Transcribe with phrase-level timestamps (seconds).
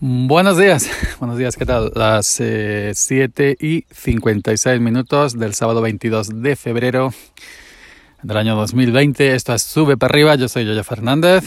[0.00, 1.90] Buenos días, buenos días, ¿qué tal?
[1.92, 7.12] Las eh, 7 y 56 minutos del sábado 22 de febrero
[8.22, 9.34] del año 2020.
[9.34, 11.42] Esto es Sube para arriba, yo soy Yoyo Fernández,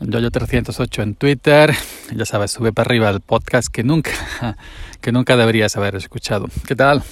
[0.00, 1.74] Yoyo308 en Twitter.
[2.16, 4.12] Ya sabes, Sube para arriba el podcast que nunca,
[5.02, 6.48] que nunca deberías haber escuchado.
[6.66, 7.02] ¿Qué tal?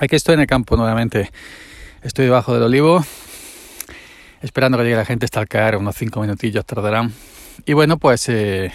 [0.00, 1.30] Aquí estoy en el campo nuevamente.
[2.02, 3.04] Estoy debajo del olivo,
[4.42, 7.12] esperando que llegue la gente hasta al caer, unos 5 minutillos tardarán.
[7.64, 8.28] Y bueno, pues...
[8.28, 8.72] Eh,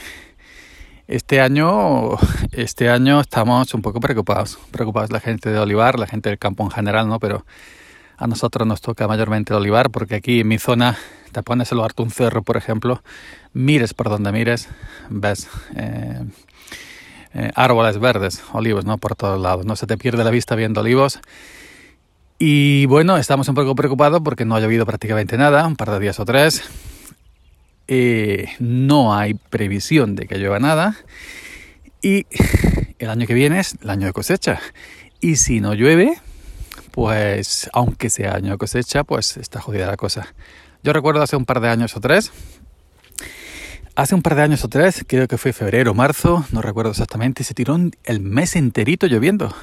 [1.07, 2.17] este año,
[2.51, 6.63] este año estamos un poco preocupados, preocupados la gente de Olivar, la gente del campo
[6.63, 7.19] en general, ¿no?
[7.19, 7.45] Pero
[8.17, 10.97] a nosotros nos toca mayormente Olivar porque aquí en mi zona
[11.31, 13.03] te pones el un cerro, por ejemplo,
[13.53, 14.69] mires por donde mires,
[15.09, 16.23] ves eh,
[17.33, 18.97] eh, árboles verdes, olivos, ¿no?
[18.97, 21.19] Por todos lados, no se te pierde la vista viendo olivos.
[22.39, 25.99] Y bueno, estamos un poco preocupados porque no ha llovido prácticamente nada, un par de
[25.99, 26.63] días o tres
[27.87, 30.97] eh, no hay previsión de que llueva nada
[32.01, 32.25] y
[32.99, 34.59] el año que viene es el año de cosecha.
[35.21, 36.13] Y si no llueve,
[36.91, 40.33] pues aunque sea año de cosecha, pues está jodida la cosa.
[40.83, 42.31] Yo recuerdo hace un par de años o tres,
[43.95, 46.91] hace un par de años o tres, creo que fue febrero o marzo, no recuerdo
[46.91, 49.55] exactamente, se tiró el mes enterito lloviendo.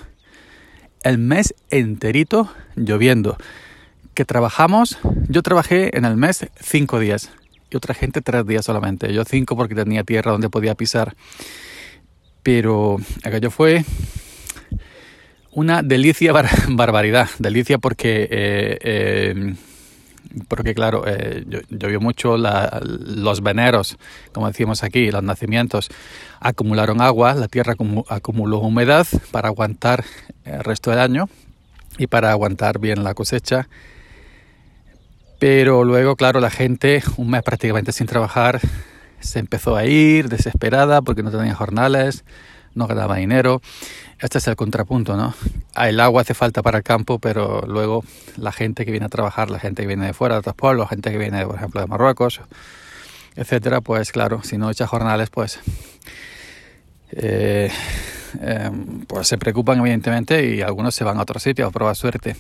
[1.02, 3.36] El mes enterito lloviendo.
[4.14, 4.98] Que trabajamos,
[5.28, 7.30] yo trabajé en el mes cinco días
[7.72, 9.12] y otra gente tres días solamente.
[9.12, 11.14] Yo cinco porque tenía tierra donde podía pisar.
[12.42, 13.84] Pero aquello fue
[15.52, 16.32] una delicia
[16.68, 17.28] barbaridad.
[17.38, 19.54] Delicia porque, eh, eh,
[20.48, 23.96] porque claro, eh, llovió mucho, los veneros,
[24.32, 25.88] como decimos aquí, los nacimientos,
[26.40, 27.74] acumularon agua, la tierra
[28.08, 30.04] acumuló humedad para aguantar
[30.44, 31.28] el resto del año
[31.96, 33.68] y para aguantar bien la cosecha
[35.42, 38.60] pero luego, claro, la gente, un mes prácticamente sin trabajar,
[39.18, 42.24] se empezó a ir desesperada porque no tenía jornales,
[42.76, 43.60] no ganaba dinero.
[44.20, 45.34] Este es el contrapunto, ¿no?
[45.74, 48.04] El agua hace falta para el campo, pero luego
[48.36, 50.84] la gente que viene a trabajar, la gente que viene de fuera de otros pueblos,
[50.84, 52.40] la gente que viene, por ejemplo, de Marruecos,
[53.34, 55.58] etcétera, pues claro, si no echa jornales, pues,
[57.10, 57.68] eh,
[58.40, 58.70] eh,
[59.08, 62.36] pues se preocupan evidentemente y algunos se van a otro sitio a probar suerte.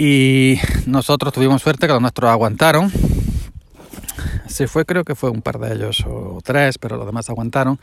[0.00, 2.90] Y nosotros tuvimos suerte que los nuestros aguantaron.
[4.48, 7.78] Se fue, creo que fue un par de ellos o tres, pero los demás aguantaron.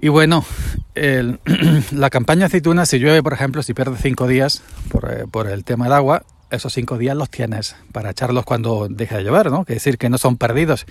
[0.00, 0.46] Y bueno,
[1.92, 5.62] la campaña aceituna, si llueve, por ejemplo, si pierde cinco días por, eh, por, el
[5.62, 9.66] tema del agua, esos cinco días los tienes para echarlos cuando deje de llover, ¿no?
[9.66, 10.86] Que decir que no son perdidos.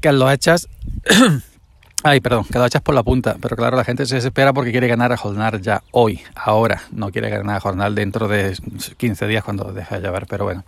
[0.00, 0.68] Que los echas
[2.04, 4.72] Ay, perdón, que lo echas por la punta, pero claro, la gente se desespera porque
[4.72, 8.56] quiere ganar a jornal ya hoy, ahora, no quiere ganar a jornal dentro de
[8.96, 10.64] 15 días cuando deja de llover, pero bueno.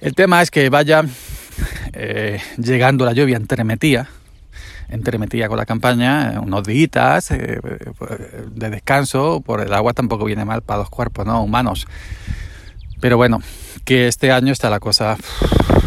[0.00, 1.04] El tema es que vaya
[1.92, 4.08] eh, llegando la lluvia entremetía,
[4.88, 7.60] entremetía con la campaña, eh, unos días eh,
[8.50, 11.40] de descanso, por el agua tampoco viene mal para los cuerpos, ¿no?
[11.40, 11.86] Humanos.
[12.98, 13.40] Pero bueno,
[13.84, 15.16] que este año está la cosa,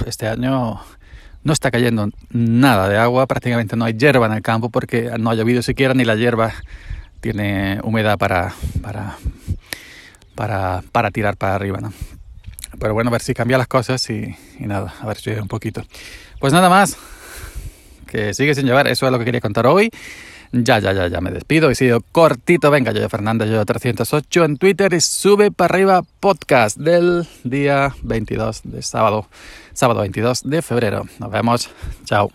[0.05, 0.79] este año
[1.43, 5.29] no está cayendo nada de agua, prácticamente no hay hierba en el campo porque no
[5.29, 6.53] ha llovido siquiera ni la hierba
[7.21, 9.17] tiene humedad para, para,
[10.35, 11.79] para, para tirar para arriba.
[11.79, 11.93] ¿no?
[12.79, 15.83] Pero bueno, a ver si cambia las cosas y, nada, a ver si un poquito.
[16.39, 16.97] Pues nada más,
[18.07, 19.89] que sigue sin llevar, eso es lo que quería contar hoy.
[20.51, 21.69] Ya, ya, ya, ya me despido.
[21.69, 22.71] He sido cortito.
[22.71, 28.61] Venga, yo Fernández, yo 308 en Twitter y sube para arriba podcast del día 22
[28.63, 29.27] de sábado,
[29.73, 31.05] sábado 22 de febrero.
[31.19, 31.69] Nos vemos.
[32.05, 32.31] Chao.